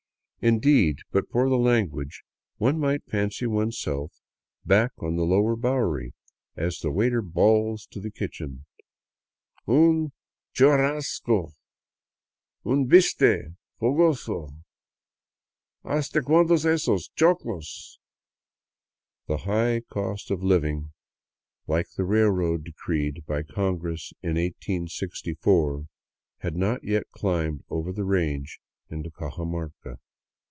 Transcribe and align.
Indeed, 0.43 1.01
but 1.11 1.29
for 1.29 1.47
the 1.49 1.57
language, 1.59 2.23
one 2.57 2.79
might 2.79 3.03
fancy 3.05 3.45
oneself 3.45 4.11
back 4.65 4.91
on 4.97 5.15
the 5.15 5.23
lower 5.23 5.55
Bowery 5.55 6.15
as 6.57 6.79
the 6.79 6.89
waiter 6.89 7.21
bawls 7.21 7.85
to 7.91 7.99
the 7.99 8.09
kitchen:" 8.09 8.65
Un 9.67 10.13
churrasco!"" 10.55 11.51
Un 12.65 12.85
biste 12.87 13.21
f 13.21 13.51
ogoso!"" 13.79 14.49
Hasta 15.85 16.23
cuando 16.23 16.55
esos 16.55 17.11
choclos?" 17.15 17.99
The 19.27 19.37
high 19.45 19.81
cost 19.91 20.31
of 20.31 20.41
living, 20.41 20.91
like 21.67 21.91
the 21.91 22.03
railroad 22.03 22.63
decreed 22.63 23.27
by 23.27 23.43
congress 23.43 24.11
in 24.23 24.29
1864, 24.29 25.85
had 26.39 26.55
not 26.55 26.83
yet 26.83 27.03
climbed 27.11 27.63
over 27.69 27.93
the 27.93 28.05
range 28.05 28.59
into 28.89 29.11
Cajamarca. 29.11 29.99